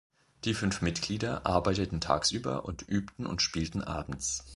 Die 0.45 0.55
fünf 0.55 0.81
Mitglieder 0.81 1.45
arbeiteten 1.45 2.01
tagsüber 2.01 2.65
und 2.65 2.81
übten 2.89 3.27
und 3.27 3.39
spielten 3.43 3.83
abends. 3.83 4.43